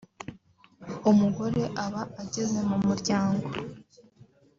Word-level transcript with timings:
umugore 1.11 1.61
aba 1.85 2.01
ageze 2.23 2.59
mu 2.69 2.77
muryango 2.85 3.49